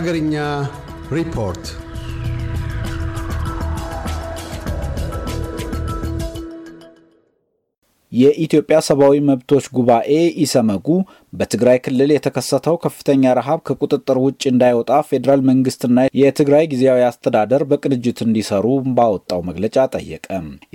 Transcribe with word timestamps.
Hagarinya 0.00 0.64
report. 1.12 1.89
የኢትዮጵያ 8.12 8.76
ሰብአዊ 8.86 9.16
መብቶች 9.26 9.66
ጉባኤ 9.76 10.12
ኢሰመጉ 10.44 10.86
በትግራይ 11.32 11.78
ክልል 11.84 12.10
የተከሰተው 12.12 12.76
ከፍተኛ 12.84 13.32
ረሃብ 13.38 13.60
ከቁጥጥር 13.66 14.18
ውጭ 14.24 14.42
እንዳይወጣ 14.50 14.92
ፌዴራል 15.10 15.42
መንግስትና 15.50 15.88
የትግራይ 16.20 16.64
ጊዜያዊ 16.72 17.00
አስተዳደር 17.08 17.62
በቅንጅት 17.70 18.18
እንዲሰሩ 18.24 18.66
ባወጣው 18.96 19.40
መግለጫ 19.48 19.84
ጠየቀ። 19.94 20.26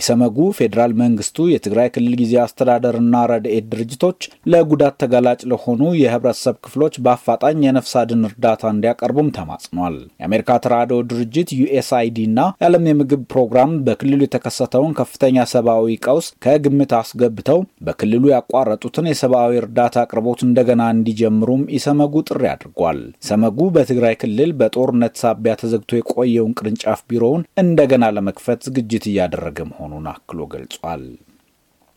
ኢሰመጉ 0.01 0.37
ፌዴራል 0.59 0.93
መንግስቱ 1.01 1.47
የትግራይ 1.51 1.89
ክልል 1.95 2.13
ጊዜያዊ 2.21 2.43
አስተዳደርና 2.45 3.23
ረድኤት 3.31 3.67
ድርጅቶች 3.73 4.19
ለጉዳት 4.53 4.97
ተጋላጭ 5.03 5.39
ለሆኑ 5.51 5.81
የህብረተሰብ 6.01 6.57
ክፍሎች 6.65 6.95
በአፋጣኝ 7.05 7.59
የነፍስ 7.65 7.93
አድን 8.01 8.23
እርዳታ 8.29 8.63
እንዲያቀርቡም 8.75 9.33
ተማጽኗል። 9.37 9.97
የአሜሪካ 10.15 10.59
ተራድኦ 10.65 10.99
ድርጅት 11.11 11.49
ዩኤስአይዲ 11.59 12.17
እና 12.29 12.39
የዓለም 12.55 12.89
የምግብ 12.89 13.21
ፕሮግራም 13.33 13.71
በክልሉ 13.85 14.21
የተከሰተውን 14.25 14.95
ከፍተኛ 14.99 15.47
ሰብአዊ 15.53 15.95
ቀውስ 16.05 16.27
ከግምት 16.45 16.91
አስገብተው 17.27 17.59
በክልሉ 17.85 18.23
ያቋረጡትን 18.31 19.05
የሰብአዊ 19.09 19.53
እርዳታ 19.59 19.95
አቅርቦት 20.01 20.39
እንደገና 20.45 20.81
እንዲጀምሩም 20.95 21.61
ኢሰመጉ 21.77 22.23
ጥሪ 22.27 22.43
አድርጓል። 22.51 22.99
ኢሰመጉ 23.23 23.67
በትግራይ 23.75 24.15
ክልል 24.21 24.51
በጦርነት 24.59 25.15
ሳቢያ 25.21 25.53
ተዘግቶ 25.61 25.91
የቆየውን 25.97 26.55
ቅርንጫፍ 26.59 27.01
ቢሮውን 27.09 27.45
እንደገና 27.63 28.11
ለመክፈት 28.17 28.61
ዝግጅት 28.67 29.05
እያደረገ 29.11 29.59
መሆኑን 29.71 30.07
አክሎ 30.13 30.39
ገልጿል። 30.53 31.05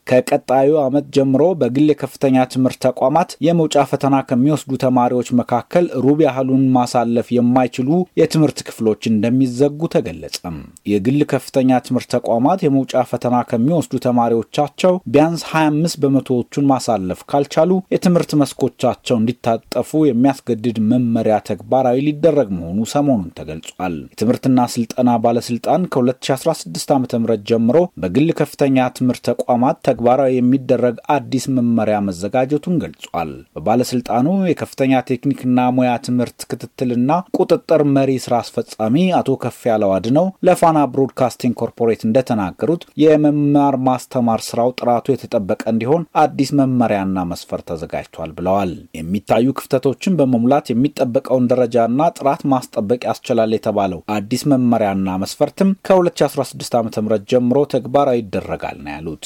ከቀጣዩ 0.09 0.71
ዓመት 0.83 1.07
ጀምሮ 1.17 1.43
በግል 1.61 1.87
የከፍተኛ 1.91 2.45
ትምህርት 2.53 2.79
ተቋማት 2.85 3.31
የመውጫ 3.47 3.85
ፈተና 3.91 4.17
ከሚወስዱ 4.29 4.73
ተማሪዎች 4.85 5.29
መካከል 5.41 5.87
ሩብ 6.05 6.19
ያህሉን 6.25 6.65
ማሳለፍ 6.77 7.29
የማይችሉ 7.37 7.89
የትምህርት 8.21 8.59
ክፍሎች 8.69 9.03
እንደሚዘጉ 9.11 9.81
ተገለጸም። 9.95 10.57
የግል 10.93 11.21
ከፍተኛ 11.33 11.81
ትምህርት 11.87 12.09
ተቋማት 12.15 12.63
የመውጫ 12.67 13.03
ፈተና 13.11 13.37
ከሚወስዱ 13.51 14.01
ተማሪዎቻቸው 14.07 14.95
ቢያንስ 15.13 15.43
25 15.51 16.01
በመቶዎቹን 16.03 16.69
ማሳለፍ 16.73 17.21
ካልቻሉ 17.31 17.65
የትምህርት 17.95 18.33
መስኮቻቸው 18.43 19.17
እንዲታጠፉ 19.19 20.03
የሚያስገድድ 20.09 20.79
መመሪያ 20.91 21.37
ተግባራዊ 21.51 21.99
ሊደረግ 22.09 22.49
መሆኑ 22.59 22.79
ሰሞኑን 22.93 23.31
ተገልጿል። 23.39 23.95
የትምህርትና 24.09 24.59
ስልጠና 24.75 25.11
ባለስልጣን 25.25 25.83
ከ2016 25.93 26.93
ዓ 26.93 27.21
ም 27.21 27.27
ጀምሮ 27.49 27.77
በግል 28.03 28.29
ከፍተኛ 28.39 28.89
ትምህርት 28.99 29.23
ተቋማት 29.31 29.77
ተግባራዊ 29.99 30.33
የሚደረግ 30.37 30.97
አዲስ 31.15 31.45
መመሪያ 31.55 31.97
መዘጋጀቱን 32.09 32.75
ገልጿል። 32.83 33.31
በባለስልጣኑ 33.55 34.27
የከፍተኛ 34.49 35.01
ቴክኒክና 35.09 35.65
ሙያ 35.77 35.93
ትምህርት 36.07 36.41
ክትትልና 36.51 37.11
ቁጥጥር 37.39 37.83
መሪ 37.97 38.11
ስራ 38.25 38.35
አስፈጻሚ 38.43 38.97
አቶ 39.19 39.35
ከፍ 39.45 39.59
ያለው 39.71 39.93
አድነው 39.97 40.27
ለፋና 40.49 40.83
ብሮድካስቲንግ 40.93 41.57
ኮርፖሬት 41.63 42.05
እንደተናገሩት 42.09 42.85
የመማር 43.03 43.77
ማስተማር 43.89 44.43
ስራው 44.49 44.71
ጥራቱ 44.79 45.07
የተጠበቀ 45.13 45.65
እንዲሆን 45.73 46.05
አዲስ 46.25 46.53
መመሪያና 46.61 47.25
መስፈር 47.33 47.63
ተዘጋጅቷል 47.71 48.31
ብለዋል። 48.39 48.71
የሚታዩ 48.99 49.57
ክፍተቶችን 49.59 50.21
በመሙላት 50.21 50.73
የሚጠበቀውን 50.73 51.51
ደረጃና 51.53 51.85
ጥራት 52.19 52.45
ማስጠበቅ 52.55 53.01
ያስችላል 53.11 53.53
የተባለው 53.59 54.03
አዲስ 54.19 54.45
መመሪያና 54.53 55.19
መስፈርትም 55.25 55.75
ከ2016 55.89 56.79
ዓ 56.79 57.05
ም 57.05 57.21
ጀምሮ 57.31 57.59
ተግባራዊ 57.75 58.17
ይደረጋል 58.23 58.79
ነው 58.85 58.93
ያሉት። 58.95 59.25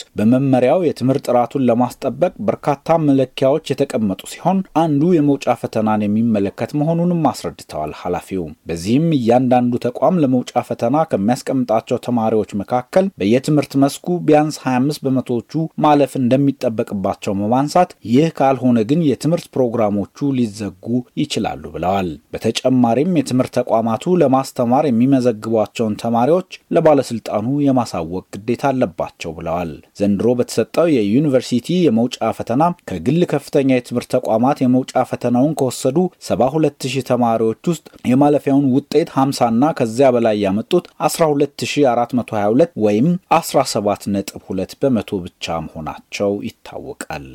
በመመሪያው 0.65 0.85
የትምህርት 0.87 1.25
ጥራቱን 1.29 1.65
ለማስጠበቅ 1.69 2.31
በርካታ 2.49 2.97
መለኪያዎች 3.05 3.65
የተቀመጡ 3.71 4.21
ሲሆን 4.33 4.59
አንዱ 4.83 5.01
የመውጫ 5.15 5.55
ፈተናን 5.61 6.05
የሚመለከት 6.05 6.71
መሆኑንም 6.81 7.23
አስረድተዋል 7.31 7.93
ኃላፊው። 8.00 8.45
በዚህም 8.69 9.06
እያንዳንዱ 9.17 9.81
ተቋም 9.84 10.21
ለመውጫ 10.25 10.62
ፈተና 10.69 10.97
ከሚያስቀምጣቸው 11.12 11.99
ተማሪዎች 12.06 12.53
መካከል 12.61 13.09
በየትምህርት 13.21 13.75
መስኩ 13.84 14.19
ቢያንስ 14.28 14.59
25 14.67 15.03
በመቶዎቹ 15.06 15.53
ማለፍ 15.87 16.15
እንደሚጠበቅባቸው 16.21 17.34
በማንሳት 17.41 17.91
ይህ 18.12 18.28
ካልሆነ 18.39 18.78
ግን 18.91 19.03
የትምህርት 19.09 19.49
ፕሮግራሞቹ 19.56 20.31
ሊዘጉ 20.39 20.87
ይችላሉ 21.22 21.65
ብለዋል። 21.75 22.11
በተጨማሪም 22.34 23.19
የትምህርት 23.21 23.55
ተቋማቱ 23.61 24.15
ለማስተማር 24.22 24.84
የሚመዘግቧቸውን 24.91 25.99
ተማሪዎች 26.05 26.49
ለባለስልጣኑ 26.77 27.47
የማሳወቅ 27.67 28.25
ግዴታ 28.37 28.65
አለባቸው 28.72 29.33
ብለዋል። 29.37 29.71
ዘንድሮ 30.01 30.28
በተሰጠው 30.55 30.87
የዩኒቨርሲቲ 30.93 31.69
የመውጫ 31.83 32.31
ፈተና 32.39 32.63
ከግል 32.89 33.21
ከፍተኛ 33.31 33.69
የትምህርት 33.75 34.09
ተቋማት 34.15 34.59
የመውጫ 34.63 35.03
ፈተናውን 35.11 35.55
ከወሰዱ 35.61 35.97
72000 36.27 37.07
ተማሪዎች 37.11 37.63
ውስጥ 37.73 37.87
የማለፊያውን 38.11 38.67
ውጤት 38.75 39.11
50 39.17 39.49
እና 39.55 39.73
ከዚያ 39.79 40.11
በላይ 40.17 40.37
ያመጡት 40.45 40.85
12422 41.07 42.77
ወይም 42.87 43.09
17.2 43.39 44.77
በመቶ 44.83 45.23
ብቻ 45.27 45.61
መሆናቸው 45.67 46.33
ይታወቃል። 46.49 47.27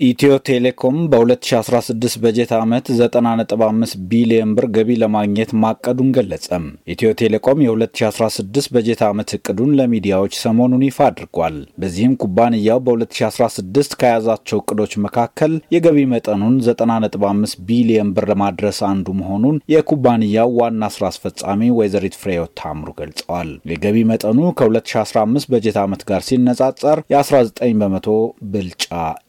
ኢትዮ 0.00 0.32
ቴሌኮም 0.46 0.96
በ2016 1.10 2.16
በጀት 2.22 2.50
ዓመት 2.56 2.86
90.5 2.94 3.92
ቢሊዮን 4.10 4.50
ብር 4.56 4.66
ገቢ 4.74 4.96
ለማግኘት 5.02 5.50
ማቀዱን 5.62 6.08
ገለጸም። 6.16 6.64
ኢትዮ 6.92 7.10
ቴሌኮም 7.20 7.60
የ2016 7.64 8.68
በጀት 8.74 9.00
ዓመት 9.08 9.30
እቅዱን 9.36 9.70
ለሚዲያዎች 9.78 10.34
ሰሞኑን 10.42 10.82
ይፋ 10.86 10.98
አድርጓል። 11.06 11.56
በዚህም 11.82 12.16
ኩባንያው 12.22 12.82
በ2016 12.86 13.96
ከያዛቸው 14.02 14.60
እቅዶች 14.62 14.92
መካከል 15.06 15.54
የገቢ 15.76 16.04
መጠኑን 16.12 16.58
90.5 16.66 17.56
ቢሊዮን 17.70 18.10
ብር 18.16 18.26
ለማድረስ 18.32 18.80
አንዱ 18.90 19.16
መሆኑን 19.20 19.56
የኩባንያው 19.74 20.52
ዋና 20.60 20.90
ስራ 20.94 21.04
አስፈጻሚ 21.12 21.70
ወይዘሪት 21.78 22.20
ፍሬዮት 22.22 22.54
ታምሩ 22.60 22.88
ገልጸዋል። 23.00 23.50
የገቢ 23.72 23.96
መጠኑ 24.12 24.38
ከ2015 24.60 25.50
በጀት 25.54 25.78
ዓመት 25.84 26.04
ጋር 26.10 26.22
ሲነጻጸር 26.28 26.98
የ19 27.14 27.82
በመቶ 27.82 28.08
ብልጫ 28.52 28.84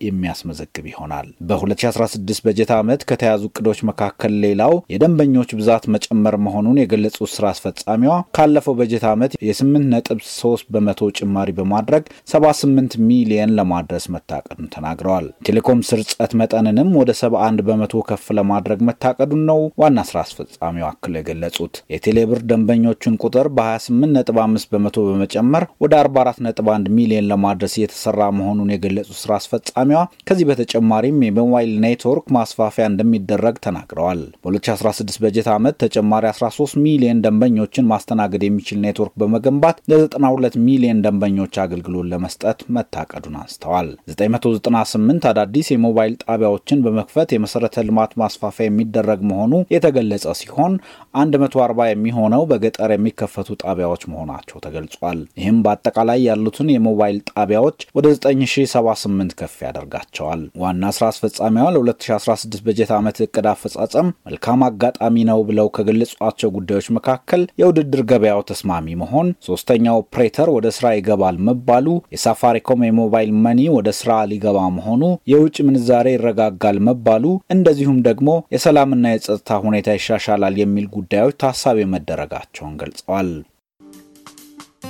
የሚያስመ 0.08 0.54
ዘግብ 0.60 0.86
ይሆናል። 0.92 1.28
በ2016 1.50 2.16
በጀት 2.46 2.72
ዓመት 2.78 3.02
ከተያዙ 3.10 3.44
እቅዶች 3.50 3.80
መካከል 3.90 4.34
ሌላው 4.44 4.74
የደንበኞች 4.94 5.50
ብዛት 5.60 5.86
መጨመር 5.94 6.36
መሆኑን 6.46 6.80
የገለጹት 6.82 7.32
ስራ 7.34 7.46
አስፈጻሚዋ 7.54 8.14
ካለፈው 8.38 8.76
በጀት 8.80 9.06
ዓመት 9.12 9.32
የ8.3 9.48 10.26
በመቶ 10.74 11.10
ጭማሪ 11.18 11.50
በማድረግ 11.58 12.04
78 12.32 12.98
ሚሊየን 13.08 13.54
ለማድረስ 13.58 14.06
መታቀዱን 14.14 14.72
ተናግረዋል። 14.74 15.28
ቴሌኮም 15.48 15.82
ስርጸት 15.90 16.32
መጠንንም 16.42 16.90
ወደ 17.00 17.12
71 17.20 17.64
በመቶ 17.68 18.04
ከፍ 18.10 18.26
ለማድረግ 18.38 18.80
መታቀዱን 18.90 19.44
ነው 19.50 19.60
ዋና 19.82 20.06
ስራ 20.10 20.18
አስፈጻሚው 20.26 20.88
አክለው 20.90 21.20
የገለጹት። 21.20 21.76
የቴሌብር 21.94 22.40
ደንበኞችን 22.50 23.18
ቁጥር 23.24 23.48
በ28.5 23.58 24.36
በመቶ 24.72 24.98
በመጨመር 25.08 25.64
ወደ 25.84 25.94
44.1 26.02 26.92
ሚሊየን 26.98 27.30
ለማድረስ 27.32 27.76
እየተሰራ 27.78 28.22
መሆኑን 28.38 28.72
የገለጹት 28.74 29.18
ስራ 29.22 29.34
አስፈጻሚዋ 29.40 30.00
ከዚህ 30.28 30.47
በተጨማሪም 30.48 31.18
የሞባይል 31.26 31.72
ኔትወርክ 31.84 32.26
ማስፋፊያ 32.38 32.86
እንደሚደረግ 32.90 33.56
ተናግረዋል። 33.66 34.22
በ2016 34.46 35.20
በጀት 35.24 35.48
ዓመት 35.54 35.76
ተጨማሪ 35.84 36.26
13 36.32 36.78
ሚሊዮን 36.86 37.22
ደንበኞችን 37.26 37.90
ማስተናገድ 37.92 38.44
የሚችል 38.48 38.80
ኔትወርክ 38.84 39.14
በመገንባት 39.22 39.56
ለ92 39.92 40.58
ሚሊዮን 40.68 41.02
ደንበኞች 41.06 41.56
አገልግሎት 41.64 41.86
ለመስጠት 42.12 42.36
መታቀዱን 42.78 43.38
አንስተዋል። 43.42 43.90
998 44.12 45.30
አዳዲስ 45.32 45.68
የሞባይል 45.74 46.14
ጣቢያዎችን 46.26 46.84
በመክፈት 46.86 47.30
የመሰረተ 47.36 47.86
ልማት 47.88 48.12
ማስፋፊያ 48.22 48.68
የሚደረግ 48.68 49.22
መሆኑ 49.30 49.44
የተገለጸ 49.74 50.06
ሲሆን 50.40 50.74
140 51.18 51.90
የሚሆነው 51.90 52.44
በገጠር 52.50 52.92
የሚከፈቱ 52.94 53.50
ጣቢያዎች 53.64 54.04
መሆናቸው 54.12 54.58
ተገልጿል። 54.66 55.20
ይህም 55.40 55.60
በአጠቃላይ 55.66 56.20
ያሉትን 56.28 56.72
የሞባይል 56.74 57.18
ጣቢያዎች 57.32 57.66
ወደ 57.98 58.08
9078 58.22 59.36
ከፍ 59.40 59.56
ያደርጋቸዋል። 59.66 60.37
ዋና 60.62 60.92
ስራ 60.96 61.06
አስፈጻሚዋ 61.12 61.66
ለ2016 61.76 62.58
በጀት 62.66 62.92
ዓመት 62.98 63.18
እቅድ 63.26 63.48
አፈጻጸም 63.52 64.08
መልካም 64.28 64.64
አጋጣሚ 64.68 65.26
ነው 65.30 65.40
ብለው 65.50 65.68
ከገለጿቸው 65.78 66.52
ጉዳዮች 66.58 66.88
መካከል 66.98 67.44
የውድድር 67.62 68.04
ገበያው 68.12 68.42
ተስማሚ 68.50 68.96
መሆን፣ 69.02 69.30
ሶስተኛው 69.48 70.00
ኦፕሬተር 70.04 70.50
ወደ 70.56 70.68
ስራ 70.78 70.94
ይገባል 70.98 71.38
መባሉ፣ 71.48 71.86
የሳፋሪኮም 72.16 72.86
የ 72.88 72.99
mobile 72.99 73.32
money 73.46 73.62
ወደ 73.78 73.90
ስራ 74.00 74.12
ሊገባ 74.32 74.58
መሆኑ፣ 74.78 75.02
የውጭ 75.32 75.58
ምንዛሬ 75.68 76.08
ይረጋጋል 76.16 76.80
መባሉ፣ 76.88 77.24
እንደዚሁም 77.56 78.00
ደግሞ 78.08 78.26
የሰላምና 78.56 79.06
የጸጥታ 79.14 79.60
ሁኔታ 79.66 79.98
ይሻሻላል 79.98 80.58
የሚል 80.62 80.88
ጉዳዮች 80.98 81.38
ታሳቢ 81.44 81.80
መደረጋቸውን 81.94 82.76
ገልጸዋል። 82.82 83.30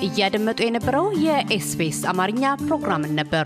እያደመጡ 0.05 0.59
የነበረው 0.65 1.05
የኤስቢኤስ 1.23 2.01
አማርኛ 2.11 2.43
ፕሮግራምን 2.63 3.15
ነበር። 3.19 3.45